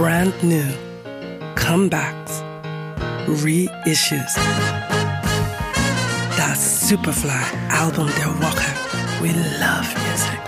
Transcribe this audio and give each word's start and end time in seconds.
brand 0.00 0.32
new, 0.42 0.64
comebacks, 1.56 2.40
reissues. 3.26 4.34
That 6.38 6.56
Superfly 6.56 7.44
Album 7.68 8.08
der 8.16 8.32
Walker. 8.40 8.72
We 9.20 9.34
love 9.60 9.94
music. 10.06 10.39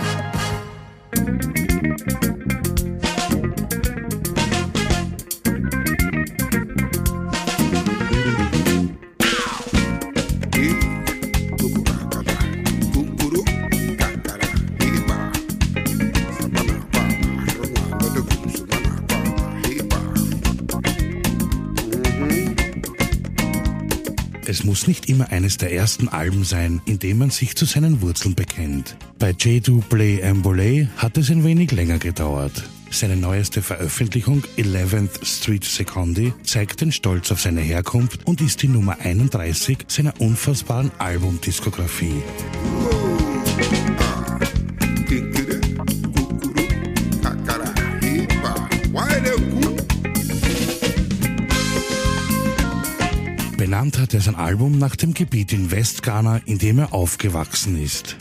Es 24.52 24.65
muss 24.65 24.87
nicht 24.87 25.09
immer 25.09 25.30
eines 25.33 25.56
der 25.56 25.73
ersten 25.73 26.09
Alben 26.09 26.45
sein, 26.45 26.83
in 26.84 26.98
dem 26.98 27.16
man 27.16 27.30
sich 27.30 27.56
zu 27.56 27.65
seinen 27.65 28.02
Wurzeln 28.02 28.34
bekennt. 28.34 28.98
Bei 29.19 29.30
J. 29.30 29.88
Play 29.88 30.23
Ambolay 30.23 30.88
hat 30.98 31.16
es 31.16 31.30
ein 31.30 31.43
wenig 31.43 31.73
länger 31.73 31.97
gedauert. 31.97 32.62
Seine 32.91 33.16
neueste 33.16 33.62
Veröffentlichung 33.62 34.43
11th 34.59 35.24
Street 35.24 35.65
Secondi 35.65 36.34
zeigt 36.43 36.83
den 36.83 36.93
Stolz 36.93 37.33
auf 37.33 37.41
seine 37.41 37.62
Herkunft 37.62 38.27
und 38.27 38.43
ist 38.43 38.60
die 38.60 38.69
Nummer 38.69 38.98
31 39.01 39.87
seiner 39.88 40.20
unfassbaren 40.20 40.91
Albumdiskografie. 40.98 42.23
Benannt 53.63 54.01
hat 54.01 54.13
er 54.13 54.21
sein 54.21 54.35
Album 54.35 54.77
nach 54.77 54.96
dem 54.96 55.15
Gebiet 55.15 55.52
in 55.52 55.71
Westghana, 55.71 56.38
in 56.46 56.59
dem 56.59 56.80
er 56.80 56.93
aufgewachsen 56.93 57.80
ist. 57.80 58.16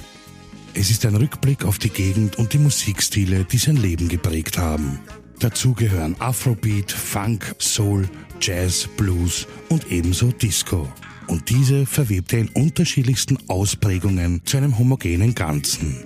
Es 0.75 0.91
ist 0.91 1.03
ein 1.03 1.15
Rückblick 1.15 1.65
auf 1.65 1.79
die 1.79 1.89
Gegend 1.89 2.37
und 2.37 2.53
die 2.53 2.59
Musikstile, 2.59 3.43
die 3.43 3.57
sein 3.57 3.77
Leben 3.77 4.07
geprägt 4.07 4.59
haben. 4.59 4.99
Dazu 5.39 5.73
gehören 5.73 6.15
Afrobeat, 6.19 6.91
Funk, 6.91 7.55
Soul, 7.57 8.07
Jazz, 8.39 8.87
Blues 8.97 9.47
und 9.69 9.91
ebenso 9.91 10.31
Disco. 10.31 10.87
Und 11.25 11.49
diese 11.49 11.87
verwebt 11.87 12.33
er 12.33 12.41
in 12.41 12.49
unterschiedlichsten 12.49 13.39
Ausprägungen 13.49 14.45
zu 14.45 14.57
einem 14.57 14.77
homogenen 14.77 15.33
Ganzen. 15.33 16.03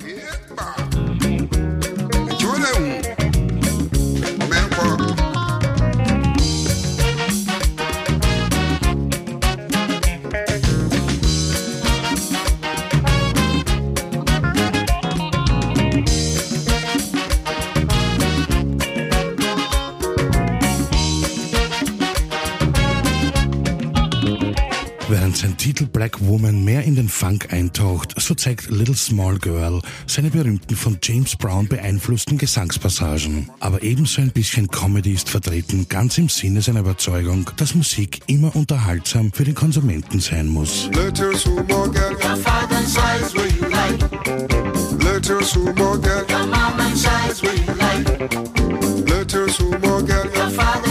Während 25.07 25.37
sein 25.37 25.55
Titel 25.55 25.85
Black 25.85 26.19
Woman 26.19 26.63
mehr 26.63 26.83
in 26.83 26.95
den 26.95 27.09
Funk 27.09 27.53
eintaucht, 27.53 28.19
so 28.19 28.33
zeigt 28.33 28.71
Little 28.71 28.95
Small 28.95 29.37
Girl 29.37 29.79
seine 30.07 30.31
berühmten 30.31 30.75
von 30.75 30.97
James 31.03 31.35
Brown 31.35 31.67
beeinflussten 31.67 32.39
Gesangspassagen. 32.39 33.51
Aber 33.59 33.83
ebenso 33.83 34.21
ein 34.21 34.31
bisschen 34.31 34.67
Comedy 34.67 35.13
ist 35.13 35.29
vertreten, 35.29 35.85
ganz 35.89 36.17
im 36.17 36.27
Sinne 36.27 36.61
seiner 36.63 36.79
Überzeugung, 36.79 37.49
dass 37.57 37.75
Musik 37.75 38.21
immer 38.25 38.55
unterhaltsam 38.55 39.31
für 39.31 39.43
den 39.43 39.53
Konsumenten 39.53 40.19
sein 40.19 40.47
muss. 40.47 40.89
Little 40.93 41.37
small 41.37 41.89
girl, 41.91 42.13
Your 42.23 42.37
father 42.37 42.81
size 42.83 43.35
like. 43.69 44.01
little 45.03 45.43
small 45.43 45.99
girl, 45.99 46.25
Your 46.29 46.47
mama 46.47 46.89
size 46.95 47.43
where 47.43 47.53
you 47.55 47.73
like. 47.77 49.07
little 49.07 49.47
small 49.49 50.01
girl, 50.03 50.25
Your 50.35 50.49
father 50.49 50.84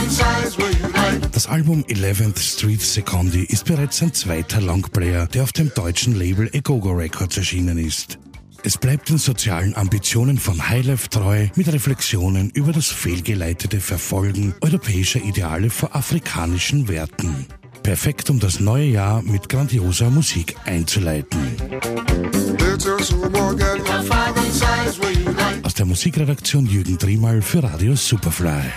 Das 1.34 1.48
Album 1.48 1.82
11th 1.88 2.38
Street 2.38 2.80
Secondi 2.80 3.42
ist 3.42 3.64
bereits 3.64 3.96
sein 3.96 4.14
zweiter 4.14 4.60
Longplayer, 4.60 5.26
der 5.26 5.42
auf 5.42 5.52
dem 5.52 5.74
deutschen 5.74 6.14
Label 6.14 6.48
Egogo 6.52 6.92
Records 6.92 7.36
erschienen 7.36 7.76
ist. 7.76 8.20
Es 8.62 8.78
bleibt 8.78 9.08
den 9.08 9.18
sozialen 9.18 9.74
Ambitionen 9.74 10.38
von 10.38 10.68
Highlife 10.68 11.10
treu 11.10 11.48
mit 11.56 11.66
Reflexionen 11.66 12.50
über 12.50 12.70
das 12.70 12.86
fehlgeleitete 12.86 13.80
Verfolgen 13.80 14.54
europäischer 14.60 15.24
Ideale 15.24 15.70
vor 15.70 15.96
afrikanischen 15.96 16.86
Werten. 16.86 17.46
Perfekt, 17.82 18.30
um 18.30 18.38
das 18.38 18.60
neue 18.60 18.86
Jahr 18.86 19.20
mit 19.22 19.48
grandioser 19.48 20.10
Musik 20.10 20.54
einzuleiten. 20.66 21.40
Aus 25.64 25.74
der 25.74 25.84
Musikredaktion 25.84 26.66
Jürgen 26.66 26.96
Driemal 26.96 27.42
für 27.42 27.64
Radio 27.64 27.96
Superfly. 27.96 28.70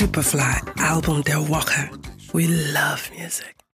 Superfly 0.00 0.62
Album 0.78 1.22
der 1.22 1.46
Woche. 1.46 1.90
We 2.32 2.46
love 2.46 3.10
music. 3.18 3.59